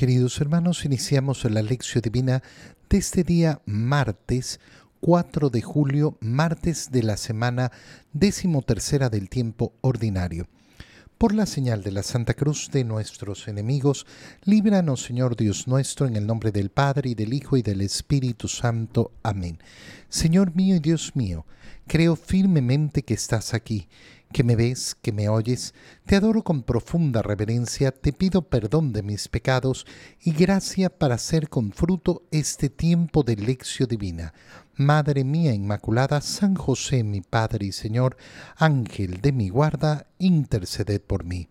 [0.00, 2.42] Queridos hermanos, iniciamos la lección divina
[2.88, 4.58] de este día martes
[5.00, 7.70] 4 de julio, martes de la semana
[8.14, 10.48] decimotercera del tiempo ordinario.
[11.18, 14.06] Por la señal de la Santa Cruz de nuestros enemigos,
[14.44, 18.48] líbranos Señor Dios nuestro, en el nombre del Padre y del Hijo y del Espíritu
[18.48, 19.12] Santo.
[19.22, 19.58] Amén.
[20.08, 21.44] Señor mío y Dios mío,
[21.86, 23.86] creo firmemente que estás aquí
[24.32, 25.74] que me ves, que me oyes,
[26.06, 29.86] te adoro con profunda reverencia, te pido perdón de mis pecados
[30.22, 34.32] y gracia para hacer con fruto este tiempo de lección divina.
[34.76, 38.16] Madre mía Inmaculada, San José mi Padre y Señor,
[38.56, 41.48] Ángel de mi guarda, interceded por mí.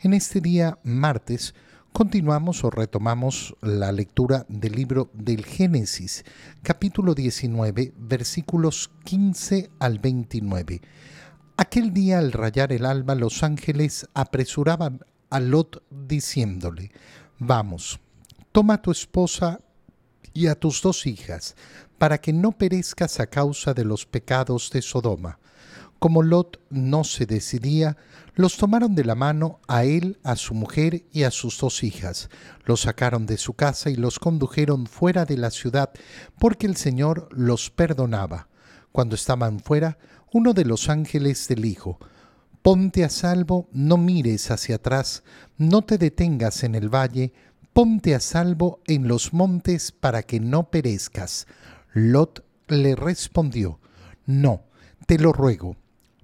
[0.00, 1.54] En este día martes
[1.92, 6.24] continuamos o retomamos la lectura del libro del Génesis,
[6.62, 10.80] capítulo 19, versículos 15 al 29
[11.56, 16.90] Aquel día al rayar el alba los ángeles apresuraban a Lot diciéndole,
[17.38, 18.00] Vamos,
[18.50, 19.60] toma a tu esposa
[20.32, 21.54] y a tus dos hijas,
[21.96, 25.38] para que no perezcas a causa de los pecados de Sodoma.
[26.00, 27.98] Como Lot no se decidía,
[28.34, 32.30] los tomaron de la mano a él, a su mujer y a sus dos hijas,
[32.64, 35.90] los sacaron de su casa y los condujeron fuera de la ciudad,
[36.40, 38.48] porque el Señor los perdonaba.
[38.94, 39.98] Cuando estaban fuera,
[40.32, 41.98] uno de los ángeles del Hijo,
[42.62, 45.24] Ponte a salvo, no mires hacia atrás,
[45.58, 47.32] no te detengas en el valle,
[47.72, 51.48] ponte a salvo en los montes para que no perezcas.
[51.92, 53.80] Lot le respondió,
[54.26, 54.62] No,
[55.06, 55.74] te lo ruego.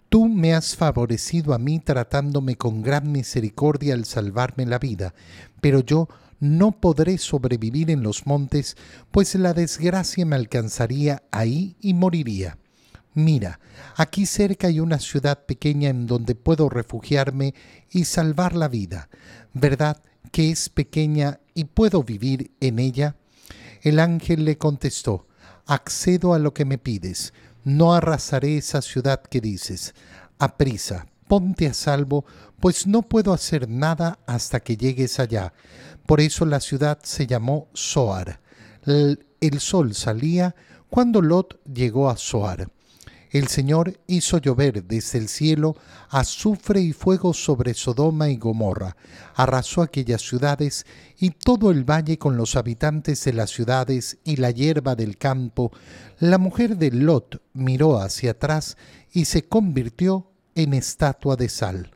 [0.08, 5.12] Tú me has favorecido a mí tratándome con gran misericordia al salvarme la vida,
[5.60, 6.06] pero yo
[6.38, 8.76] no podré sobrevivir en los montes,
[9.10, 12.59] pues la desgracia me alcanzaría ahí y moriría.
[13.14, 13.58] Mira,
[13.96, 17.54] aquí cerca hay una ciudad pequeña en donde puedo refugiarme
[17.90, 19.08] y salvar la vida.
[19.52, 23.16] ¿Verdad que es pequeña y puedo vivir en ella?
[23.82, 25.26] El ángel le contestó,
[25.66, 27.32] accedo a lo que me pides,
[27.64, 29.92] no arrasaré esa ciudad que dices.
[30.38, 32.24] Aprisa, ponte a salvo,
[32.60, 35.52] pues no puedo hacer nada hasta que llegues allá.
[36.06, 38.40] Por eso la ciudad se llamó Soar.
[38.86, 39.18] El,
[39.58, 40.54] sol salía
[40.88, 42.70] cuando Lot llegó a Soar
[43.30, 45.76] el Señor hizo llover desde el cielo
[46.08, 48.96] azufre y fuego sobre Sodoma y Gomorra,
[49.34, 50.84] arrasó aquellas ciudades
[51.18, 55.70] y todo el valle con los habitantes de las ciudades y la hierba del campo.
[56.18, 58.76] La mujer de Lot miró hacia atrás
[59.12, 61.90] y se convirtió en estatua de sal.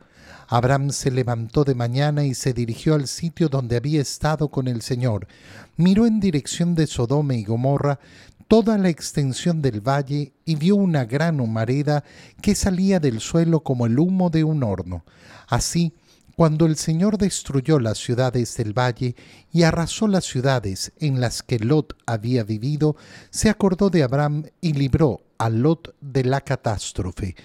[0.47, 4.81] Abraham se levantó de mañana y se dirigió al sitio donde había estado con el
[4.81, 5.27] Señor.
[5.75, 7.99] Miró en dirección de Sodoma y Gomorra,
[8.47, 12.03] toda la extensión del valle y vio una gran humareda
[12.41, 15.03] que salía del suelo como el humo de un horno.
[15.47, 15.93] Así,
[16.35, 19.15] cuando el Señor destruyó las ciudades del valle
[19.51, 22.97] y arrasó las ciudades en las que Lot había vivido,
[23.29, 27.35] se acordó de Abraham y libró a Lot de la catástrofe.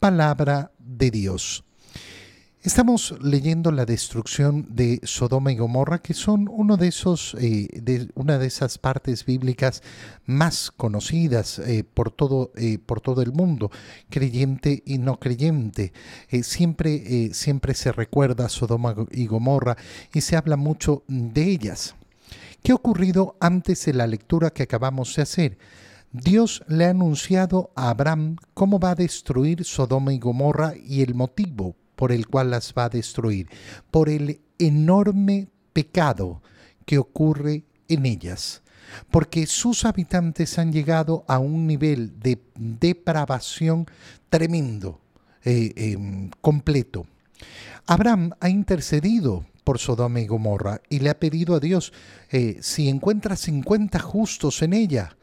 [0.00, 1.64] Palabra de Dios.
[2.64, 8.08] Estamos leyendo la destrucción de Sodoma y Gomorra, que son uno de esos, eh, de,
[8.14, 9.82] una de esas partes bíblicas
[10.26, 13.72] más conocidas eh, por, todo, eh, por todo el mundo,
[14.08, 15.92] creyente y no creyente.
[16.44, 19.76] siempre, siempre se recuerda Sodoma y Gomorra
[20.14, 21.96] y se habla mucho de ellas.
[22.62, 25.58] ¿Qué ha ocurrido antes de la lectura que acabamos de hacer?
[26.12, 31.16] Dios le ha anunciado a Abraham cómo va a destruir Sodoma y Gomorra y el
[31.16, 33.46] motivo por el cual las va a destruir,
[33.92, 36.42] por el enorme pecado
[36.84, 38.64] que ocurre en ellas,
[39.12, 43.86] porque sus habitantes han llegado a un nivel de depravación
[44.30, 45.00] tremendo,
[45.44, 47.06] eh, em, completo.
[47.86, 51.92] Abraham ha intercedido por Sodoma y Gomorra y le ha pedido a Dios,
[52.32, 55.16] eh, si encuentra 50 justos en ella,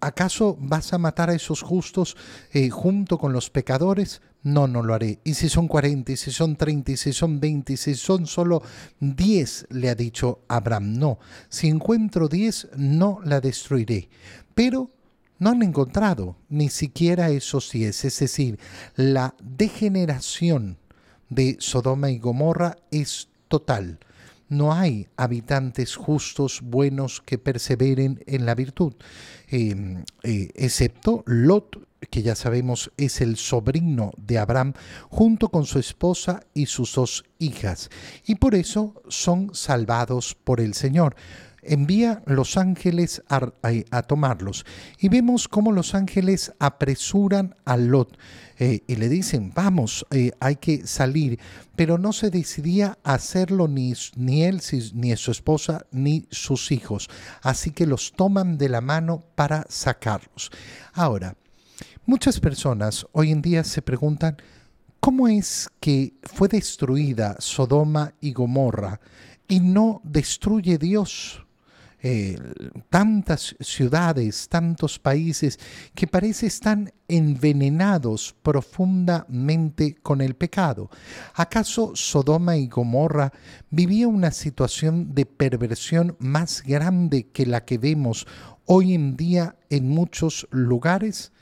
[0.00, 2.16] ¿Acaso vas a matar a esos justos
[2.52, 4.22] eh, junto con los pecadores?
[4.42, 5.20] No, no lo haré.
[5.22, 8.26] Y si son 40, y si son 30, y si son 20, y si son
[8.26, 8.62] solo
[9.00, 11.18] 10, le ha dicho Abraham, no.
[11.50, 14.08] Si encuentro 10, no la destruiré.
[14.54, 14.90] Pero
[15.38, 18.04] no han encontrado ni siquiera esos 10.
[18.06, 18.58] Es decir,
[18.96, 20.78] la degeneración
[21.28, 23.98] de Sodoma y Gomorra es total
[24.50, 28.92] no hay habitantes justos, buenos, que perseveren en la virtud,
[29.48, 34.72] em, eh, excepto Lot, que ya sabemos es el sobrino de Abraham,
[35.08, 37.90] junto con su esposa y sus dos hijas,
[38.26, 41.14] y por eso son salvados por el Señor.
[41.62, 44.64] Envía los ángeles a, tomarlos.
[44.98, 48.16] Y vemos cómo los ángeles apresuran a Lot
[48.58, 51.38] eh, y le dicen, vamos, eh, hay que salir.
[51.76, 54.60] Pero no se decidía hacerlo ni, ni él,
[54.94, 57.08] ni su esposa, ni sus hijos.
[57.42, 60.50] Así que los toman de la mano para sacarlos.
[60.92, 61.36] Ahora,
[62.06, 64.36] muchas personas hoy en día se preguntan,
[65.00, 69.00] ¿cómo es que fue destruida Sodoma y Gomorra
[69.48, 71.44] y no destruye Dios?
[72.02, 72.38] Eh,
[72.88, 75.58] tantas ciudades, tantos países
[75.94, 80.88] que parece están envenenados profundamente con el pecado.
[81.34, 83.32] ¿Acaso Sodoma y Gomorra
[83.68, 88.26] vivía una situación de perversión más grande que la que vemos
[88.64, 91.32] hoy en día en muchos lugares?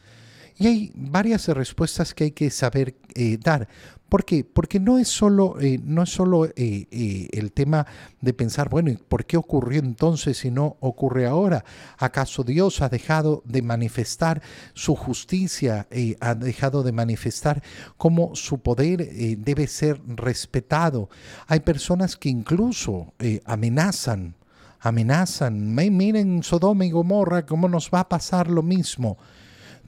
[0.58, 3.68] Y hay varias respuestas que hay que saber eh, dar.
[4.08, 4.42] ¿Por qué?
[4.42, 7.86] Porque no es solo, eh, no es solo eh, el tema
[8.20, 11.64] de pensar, bueno, ¿por qué ocurrió entonces si no ocurre ahora?
[11.98, 15.86] ¿Acaso Dios ha dejado de manifestar su justicia,
[16.20, 17.62] ha dejado de manifestar
[17.96, 19.08] cómo su poder
[19.38, 21.10] debe ser respetado?
[21.46, 23.12] Hay personas que incluso
[23.44, 24.34] amenazan,
[24.80, 29.18] amenazan, miren Sodoma y Gomorra, cómo nos va a pasar lo mismo.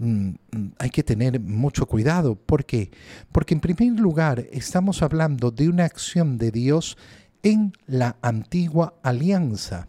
[0.00, 0.30] Mm,
[0.78, 2.34] hay que tener mucho cuidado.
[2.34, 2.90] ¿Por qué?
[3.32, 6.96] Porque en primer lugar estamos hablando de una acción de Dios
[7.42, 9.88] en la antigua alianza.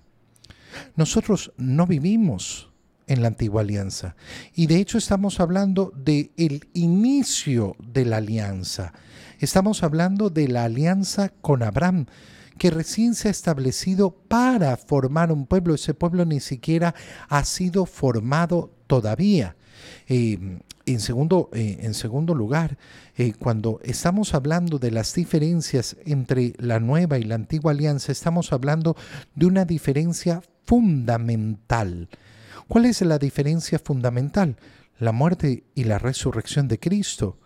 [0.98, 2.70] Nosotros no vivimos
[3.08, 4.16] en la antigua alianza
[4.54, 8.92] y de hecho estamos hablando del el inicio de la alianza.
[9.40, 12.06] Estamos hablando de la alianza con Abraham
[12.62, 15.74] que recién se ha establecido para formar un pueblo.
[15.74, 16.94] Ese pueblo ni siquiera
[17.28, 19.56] ha sido formado todavía.
[20.08, 22.78] Eh, en, segundo, eh, en segundo lugar,
[23.18, 28.54] eh, cuando estamos hablando de las diferencias entre la nueva y la antigua alianza, estamos
[28.54, 28.96] hablando
[29.34, 32.10] de una diferencia fundamental.
[32.68, 34.58] ¿Cuál es la diferencia fundamental?
[35.00, 37.40] La muerte y la resurrección de Cristo,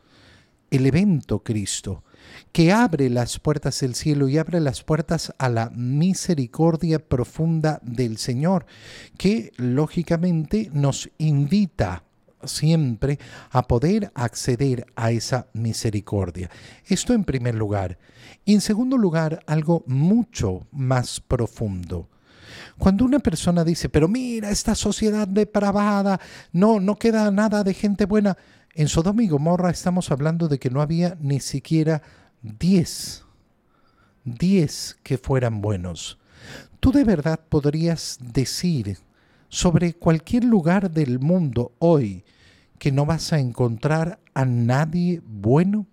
[0.71, 2.03] el evento Cristo,
[2.51, 8.17] que abre las puertas del cielo y abre las puertas a la misericordia profunda del
[8.17, 8.65] Señor,
[9.17, 12.03] que lógicamente nos invita
[12.47, 13.19] siempre
[13.51, 16.49] a poder acceder a esa misericordia.
[16.85, 17.97] Esto en primer lugar.
[18.45, 22.09] Y en segundo lugar, algo mucho más profundo.
[22.77, 26.19] Cuando una persona dice, pero mira, esta sociedad depravada,
[26.51, 28.37] no, no queda nada de gente buena.
[28.73, 32.01] En Sodoma y Gomorra estamos hablando de que no había ni siquiera
[32.59, 33.23] diez,
[34.23, 36.17] diez que fueran buenos.
[36.79, 38.97] ¿Tú de verdad podrías decir
[39.49, 42.23] sobre cualquier lugar del mundo hoy
[42.77, 45.87] que no vas a encontrar a nadie bueno?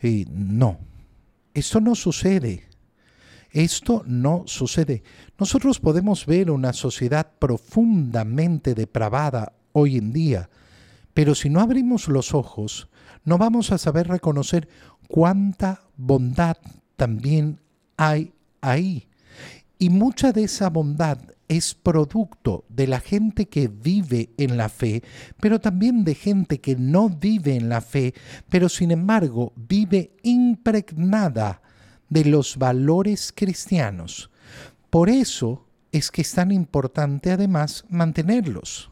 [0.00, 0.78] Eh, no,
[1.54, 2.64] esto no sucede.
[3.50, 5.04] Esto no sucede.
[5.38, 10.50] Nosotros podemos ver una sociedad profundamente depravada hoy en día,
[11.14, 12.88] pero si no abrimos los ojos,
[13.24, 14.68] no vamos a saber reconocer
[15.08, 16.56] cuánta bondad
[16.96, 17.60] también
[17.96, 19.06] hay ahí.
[19.78, 21.18] Y mucha de esa bondad
[21.48, 25.02] es producto de la gente que vive en la fe,
[25.40, 28.14] pero también de gente que no vive en la fe,
[28.48, 31.60] pero sin embargo vive impregnada
[32.08, 34.30] de los valores cristianos.
[34.90, 38.90] Por eso es que es tan importante además mantenerlos.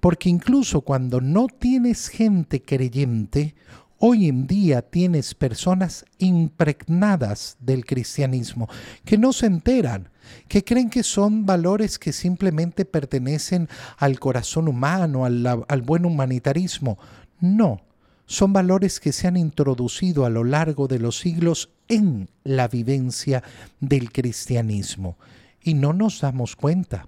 [0.00, 3.54] Porque incluso cuando no tienes gente creyente,
[4.02, 8.66] Hoy en día tienes personas impregnadas del cristianismo
[9.04, 10.08] que no se enteran,
[10.48, 16.98] que creen que son valores que simplemente pertenecen al corazón humano, al, buen humanitarismo.
[17.40, 17.82] No,
[18.24, 23.42] son valores que se han introducido a lo largo de los siglos en la vivencia
[23.80, 25.18] del cristianismo
[25.62, 27.06] y no nos damos cuenta.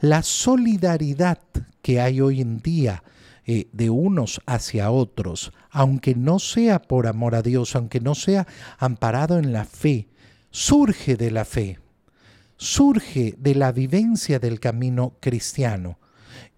[0.00, 1.40] La solidaridad
[1.82, 3.02] que hay hoy en día
[3.48, 8.44] eh, de unos hacia otros, aunque no sea por amor a Dios, aunque no sea
[8.76, 10.08] amparado en la fe,
[10.50, 11.78] surge de la fe,
[12.56, 16.00] surge de la vivencia del camino cristiano.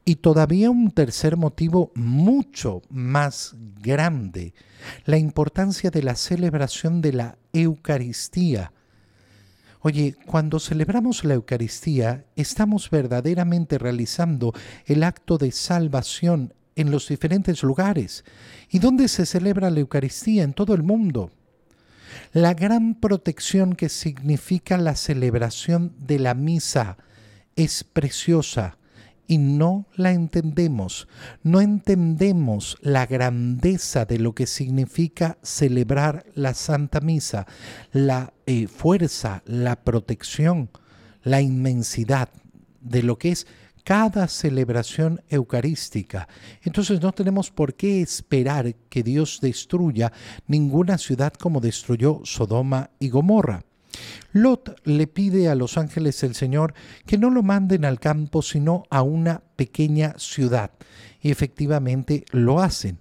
[0.06, 4.54] Y todavía un tercer motivo mucho más grande,
[5.04, 8.72] la importancia de la celebración de la Eucaristía.
[9.80, 14.54] Oye, cuando celebramos la Eucaristía, estamos verdaderamente realizando
[14.86, 18.24] el acto de salvación en los diferentes lugares.
[18.70, 20.44] ¿Y dónde se celebra la Eucaristía?
[20.44, 21.32] En todo el mundo.
[22.32, 26.96] La gran protección que significa la celebración de la misa
[27.56, 28.78] es preciosa
[29.26, 31.08] y no la entendemos.
[31.42, 37.46] No entendemos la grandeza de lo que significa celebrar la Santa Misa,
[37.92, 40.70] la eh, fuerza, la protección,
[41.22, 42.30] la inmensidad
[42.80, 43.46] de lo que es
[43.88, 46.28] cada celebración eucarística.
[46.60, 50.12] Entonces no tenemos por qué esperar que Dios destruya
[50.46, 53.64] ninguna ciudad como destruyó Sodoma y Gomorra.
[54.32, 56.74] Lot le pide a los ángeles del Señor
[57.06, 60.70] que no lo manden al campo, sino a una pequeña ciudad.
[61.22, 62.98] Y efectivamente lo hacen.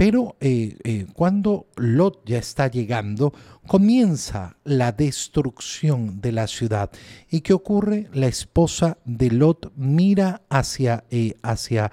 [0.00, 3.34] Pero eh, eh, cuando Lot ya está llegando,
[3.66, 6.90] comienza la destrucción de la ciudad.
[7.30, 8.08] ¿Y qué ocurre?
[8.14, 11.92] La esposa de Lot mira hacia, eh, hacia,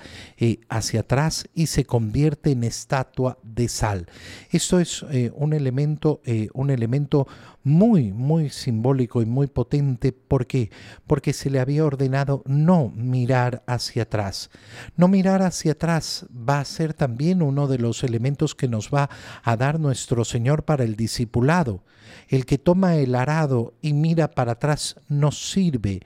[0.70, 4.08] hacia atrás y se convierte en estatua de sal.
[4.52, 6.22] Esto es un, elemento,
[6.54, 7.28] un elemento
[7.68, 10.14] muy, muy simbólico y muy potente.
[10.14, 10.72] ¿Por qué?
[11.06, 14.50] Porque se le había ordenado no mirar hacia atrás.
[14.96, 19.10] No mirar hacia atrás va a ser también uno de los elementos que nos va
[19.44, 21.84] a dar nuestro Señor para el discipulado.
[22.30, 26.00] El que toma el arado y mira para atrás no sirve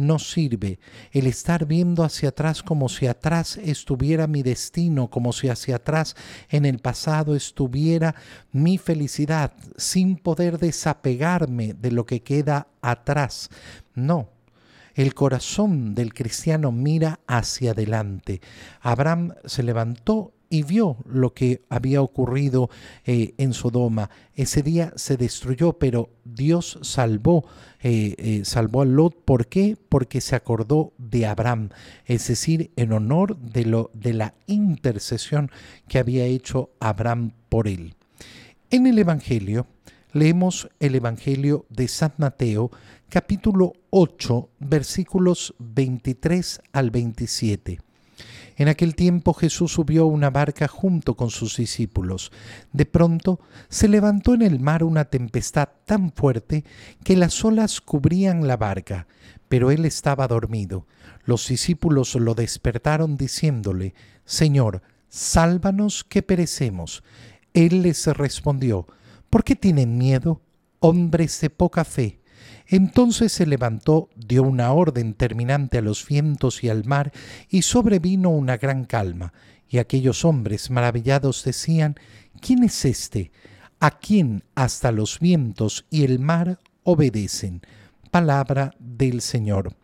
[0.00, 0.80] no sirve.
[1.12, 6.16] El estar viendo hacia atrás como si atrás estuviera mi destino, como si hacia atrás
[6.48, 8.14] en el pasado estuviera
[8.50, 13.50] mi felicidad, sin poder desapegarme de lo que queda atrás.
[13.94, 14.30] No.
[14.94, 18.40] El corazón del cristiano mira hacia adelante.
[18.80, 22.68] Abraham se levantó y vio lo que había ocurrido
[23.04, 24.10] eh, en Sodoma.
[24.34, 27.44] Ese día se destruyó, pero Dios salvó,
[27.82, 29.24] eh, eh, salvó a Lot.
[29.24, 29.76] ¿Por qué?
[29.88, 31.70] Porque se acordó de Abraham,
[32.06, 35.50] es decir, en honor de, lo, de la intercesión
[35.88, 37.94] que había hecho Abraham por él.
[38.70, 39.66] En el Evangelio,
[40.12, 42.70] leemos el Evangelio de San Mateo,
[43.08, 47.89] capítulo 8, versículos 23 al 27.
[48.60, 52.30] En aquel tiempo Jesús subió a una barca junto con sus discípulos.
[52.74, 53.40] De pronto
[53.70, 56.66] se levantó en el mar una tempestad tan fuerte
[57.02, 59.06] que las olas cubrían la barca,
[59.48, 60.86] pero él estaba dormido.
[61.24, 63.94] Los discípulos lo despertaron diciéndole,
[64.26, 67.02] Señor, sálvanos que perecemos.
[67.54, 68.86] Él les respondió,
[69.30, 70.42] ¿por qué tienen miedo,
[70.80, 72.19] hombres de poca fe?
[72.72, 77.10] Entonces se levantó, dio una orden terminante a los vientos y al mar,
[77.48, 79.32] y sobrevino una gran calma.
[79.68, 81.96] Y aquellos hombres maravillados decían,
[82.40, 83.32] ¿quién es este?
[83.80, 87.60] ¿A quién hasta los vientos y el mar obedecen?
[88.12, 89.74] Palabra del Señor.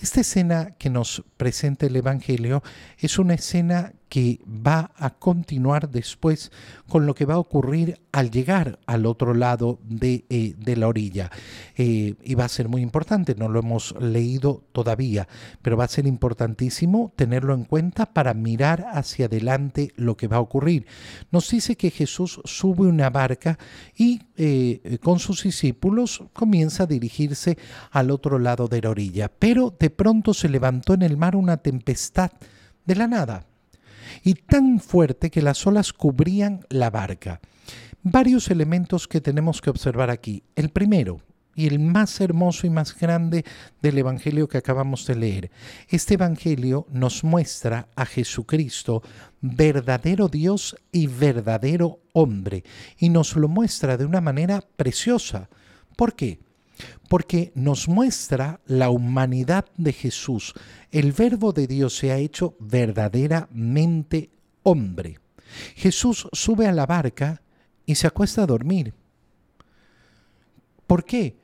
[0.00, 2.64] Esta escena que nos presenta el Evangelio
[2.98, 6.52] es una escena que va a continuar después
[6.88, 11.30] con lo que va a ocurrir al llegar al otro lado de, eh, la orilla.
[11.76, 15.26] Eh, y va a ser muy importante, no lo hemos leído todavía,
[15.62, 20.36] pero va a ser importantísimo tenerlo en cuenta para mirar hacia adelante lo que va
[20.36, 20.86] a ocurrir.
[21.30, 23.58] Nos dice que Jesús sube una barca
[23.96, 27.58] y eh, con sus discípulos comienza a dirigirse
[27.90, 31.56] al otro lado de la orilla, pero de pronto se levantó en el mar una
[31.56, 32.30] tempestad
[32.84, 33.46] de la nada
[34.22, 37.40] y tan fuerte que las olas cubrían la barca.
[38.02, 40.44] Varios elementos que tenemos que observar aquí.
[40.54, 41.20] El primero,
[41.56, 43.44] y el más hermoso y más grande
[43.80, 45.50] del Evangelio que acabamos de leer.
[45.88, 49.02] Este Evangelio nos muestra a Jesucristo,
[49.40, 52.62] verdadero Dios y verdadero hombre,
[52.98, 55.48] y nos lo muestra de una manera preciosa.
[55.96, 56.45] ¿Por qué?
[57.08, 60.54] Porque nos muestra la humanidad de Jesús.
[60.90, 64.30] El verbo de Dios se ha hecho verdaderamente
[64.62, 65.18] hombre.
[65.74, 67.42] Jesús sube a la barca
[67.84, 68.94] y se acuesta a dormir.
[70.86, 71.36] ¿Por qué?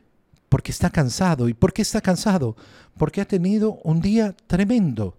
[0.48, 1.48] Porque está cansado.
[1.48, 2.56] ¿Y por qué está cansado?
[2.96, 5.16] Porque ha tenido un día tremendo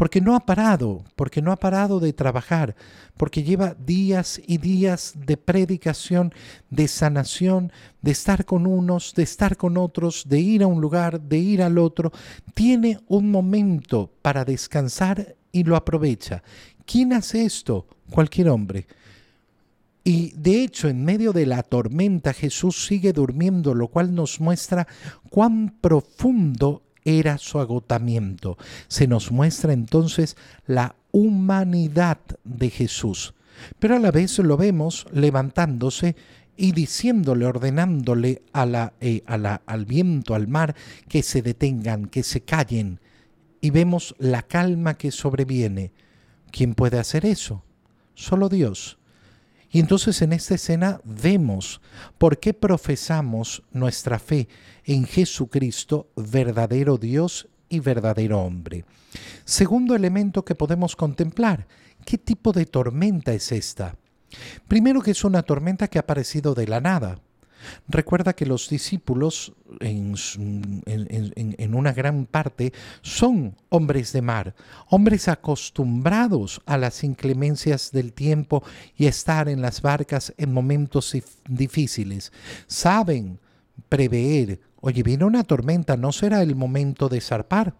[0.00, 2.74] porque no ha parado, porque no ha parado de trabajar,
[3.18, 6.32] porque lleva días y días de predicación,
[6.70, 11.20] de sanación, de estar con unos, de estar con otros, de ir a un lugar,
[11.20, 12.12] de ir al otro.
[12.54, 16.42] Tiene un momento para descansar y lo aprovecha.
[16.86, 17.86] ¿Quién hace esto?
[18.10, 18.86] Cualquier hombre.
[20.02, 24.86] Y de hecho, en medio de la tormenta, Jesús sigue durmiendo, lo cual nos muestra
[25.28, 28.56] cuán profundo era su agotamiento.
[28.88, 33.34] Se nos muestra entonces la humanidad de Jesús,
[33.78, 36.16] pero a la vez lo vemos levantándose
[36.56, 38.42] y diciéndole, ordenándole
[39.00, 40.76] eh, a la, al viento, al mar,
[41.08, 43.00] que se detengan, que se callen.
[43.62, 45.92] Y vemos la calma que sobreviene.
[46.50, 47.64] ¿Quién puede hacer eso?
[48.14, 48.99] Solo Dios.
[49.70, 51.80] Y entonces en esta escena vemos
[52.18, 54.48] por qué profesamos nuestra fe
[54.84, 58.84] en Jesucristo, verdadero Dios y verdadero hombre.
[59.44, 61.66] Segundo elemento que podemos contemplar,
[62.04, 63.96] ¿qué tipo de tormenta es esta?
[64.66, 67.20] Primero que es una tormenta que ha aparecido de la nada.
[67.88, 70.14] Recuerda que los discípulos en,
[71.74, 74.54] una gran parte son hombres de mar,
[74.88, 78.62] hombres acostumbrados a las inclemencias del tiempo
[78.96, 81.16] y estar en las barcas en momentos
[81.48, 82.32] difíciles.
[82.66, 83.38] Saben
[83.88, 87.74] prever, oye, viene una tormenta, no será el momento de zarpar.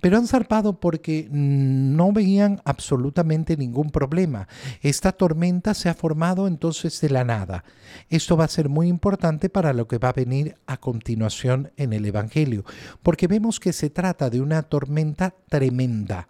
[0.00, 4.48] Pero han zarpado porque no veían absolutamente ningún problema.
[4.82, 7.64] Esta tormenta se ha formado entonces de la nada.
[8.10, 11.92] Esto va a ser muy importante para lo que va a venir a continuación en
[11.92, 12.64] el Evangelio,
[13.02, 16.28] porque vemos que se trata de una tormenta tremenda,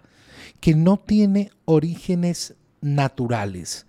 [0.60, 3.86] que no tiene orígenes naturales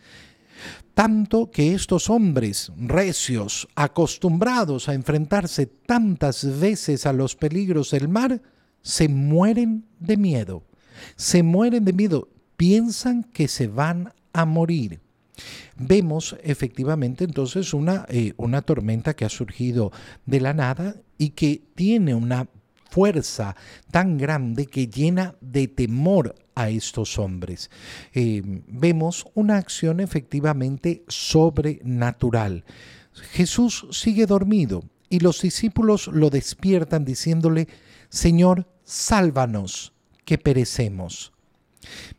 [0.95, 8.41] tanto que estos hombres recios, acostumbrados a enfrentarse tantas veces a los peligros del mar,
[8.85, 10.63] se mueren de miedo.
[11.15, 12.29] Se mueren de miedo.
[12.55, 14.99] Piensan que se van a morir.
[15.75, 19.91] Vemos efectivamente entonces una, eh, una tormenta que ha surgido
[20.27, 22.47] de la nada y que tiene una
[22.91, 23.55] fuerza
[23.89, 27.71] tan grande que llena de temor a estos hombres.
[28.13, 32.63] Eh, vemos una acción efectivamente sobrenatural.
[33.31, 37.67] Jesús sigue dormido y los discípulos lo despiertan diciéndole,
[38.09, 41.33] Señor, sálvanos, que perecemos.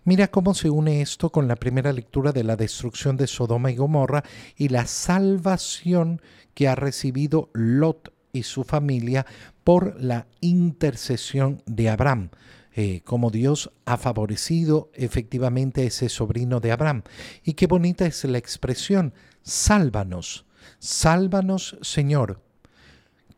[0.05, 3.77] Mira cómo se une esto con la primera lectura de la destrucción de Sodoma y
[3.77, 4.23] Gomorra
[4.57, 6.21] y la salvación
[6.55, 9.27] que ha recibido Lot y su familia
[9.65, 12.31] por la intercesión de Abraham.
[12.79, 17.03] Eh, como Dios ha favorecido efectivamente a ese sobrino de Abraham.
[17.43, 20.45] Y qué bonita es la expresión, sálvanos,
[20.79, 22.43] sálvanos Señor,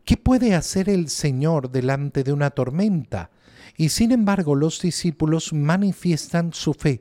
[0.09, 3.29] ¿Qué puede hacer el Señor delante de una tormenta?
[3.77, 6.99] Y sin embargo los discípulos manifiestan su fe.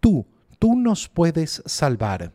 [0.00, 0.26] Tú,
[0.58, 2.32] tú nos puedes salvar.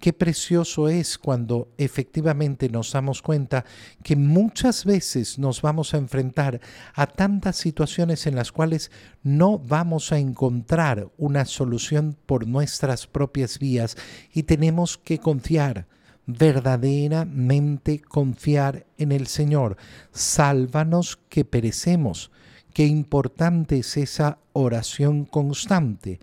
[0.00, 3.66] Qué precioso es cuando efectivamente nos damos cuenta
[4.02, 6.62] que muchas veces nos vamos a enfrentar
[6.94, 8.90] a tantas situaciones en las cuales
[9.22, 13.98] no vamos a encontrar una solución por nuestras propias vías
[14.32, 15.86] y tenemos que confiar
[16.26, 19.76] verdaderamente confiar en el Señor.
[20.12, 22.30] Sálvanos que perecemos.
[22.72, 26.20] Qué importante es esa oración constante.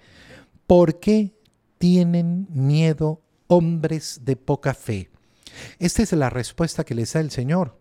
[0.68, 1.34] ¿Por qué
[1.78, 5.10] tienen miedo hombres de poca fe?
[5.80, 7.81] Esta es la respuesta que les da el Señor.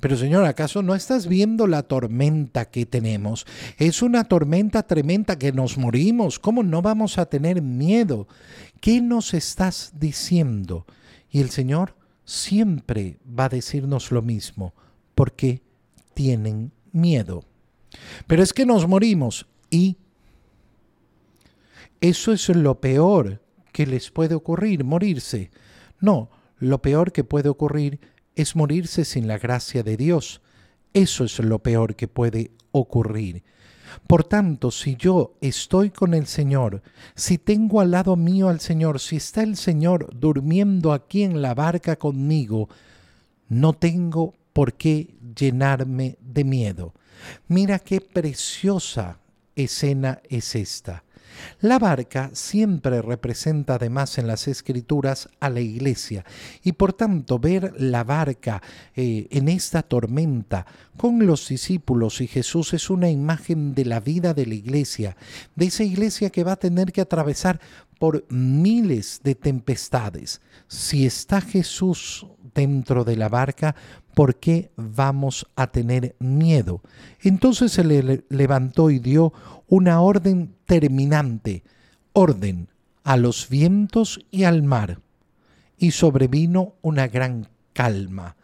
[0.00, 3.46] Pero Señor, ¿acaso no estás viendo la tormenta que tenemos?
[3.76, 6.38] Es una tormenta tremenda que nos morimos.
[6.38, 8.26] ¿Cómo no vamos a tener miedo?
[8.80, 10.86] ¿Qué nos estás diciendo?
[11.30, 14.72] Y el Señor siempre va a decirnos lo mismo,
[15.14, 15.62] porque
[16.14, 17.44] tienen miedo.
[18.26, 19.96] Pero es que nos morimos y
[22.00, 25.50] eso es lo peor que les puede ocurrir, morirse.
[26.00, 28.00] No, lo peor que puede ocurrir
[28.36, 30.40] es morirse sin la gracia de Dios.
[30.92, 33.42] Eso es lo peor que puede ocurrir.
[34.06, 36.82] Por tanto, si yo estoy con el Señor,
[37.14, 41.54] si tengo al lado mío al Señor, si está el Señor durmiendo aquí en la
[41.54, 42.68] barca conmigo,
[43.48, 46.94] no tengo por qué llenarme de miedo.
[47.48, 49.18] Mira qué preciosa
[49.56, 51.04] escena es esta.
[51.60, 56.24] La barca siempre representa además en las escrituras a la iglesia
[56.62, 58.62] y por tanto ver la barca
[58.94, 60.66] eh, en esta tormenta
[60.96, 65.16] con los discípulos y Jesús es una imagen de la vida de la iglesia,
[65.56, 67.60] de esa iglesia que va a tener que atravesar
[67.98, 70.40] por miles de tempestades.
[70.68, 73.74] Si está Jesús dentro de la barca,
[74.14, 76.82] ¿por qué vamos a tener miedo?
[77.22, 79.32] Entonces se le levantó y dio
[79.68, 81.62] una orden terminante,
[82.12, 82.68] orden
[83.04, 85.00] a los vientos y al mar,
[85.78, 88.36] y sobrevino una gran calma.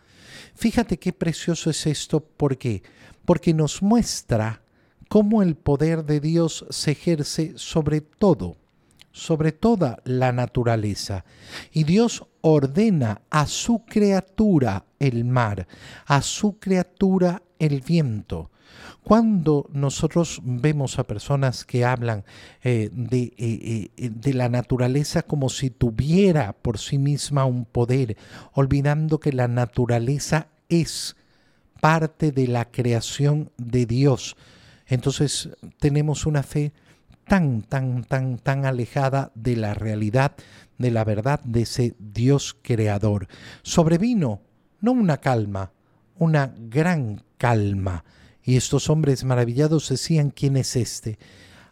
[0.54, 2.82] Fíjate qué precioso es esto, ¿por qué?
[3.24, 4.62] Porque nos muestra
[5.08, 8.56] cómo el poder de Dios se ejerce sobre todo,
[9.16, 11.24] sobre toda la naturaleza.
[11.72, 15.66] Y Dios ordena a su criatura el mar,
[16.04, 18.50] a su criatura el viento.
[19.02, 22.24] Cuando nosotros vemos a personas que hablan
[22.62, 28.18] eh, de, eh, eh, de la naturaleza como si tuviera por sí misma un poder,
[28.52, 31.16] olvidando que la naturaleza es
[31.80, 34.36] parte de la creación de Dios,
[34.86, 35.48] entonces
[35.78, 36.72] tenemos una fe
[37.26, 40.32] tan, tan, tan, tan alejada de la realidad,
[40.78, 43.28] de la verdad de ese Dios creador.
[43.62, 44.40] Sobrevino
[44.80, 45.72] no una calma,
[46.18, 48.04] una gran calma.
[48.42, 51.18] Y estos hombres maravillados decían, ¿quién es este?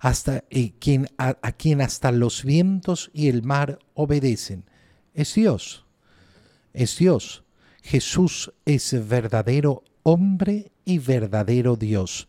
[0.01, 4.65] Hasta, eh, quien, a, quien hasta los vientos y el mar obedecen.
[5.15, 5.87] Es Dios.
[6.73, 7.45] es Dios.
[7.83, 12.29] Jesús es verdadero hombre y verdadero Dios.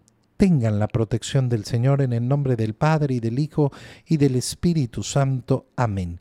[0.41, 3.71] tengan la protección del Señor en el nombre del Padre y del Hijo
[4.07, 5.67] y del Espíritu Santo.
[5.75, 6.19] Amén.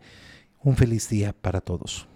[0.62, 2.09] Un feliz día para todos.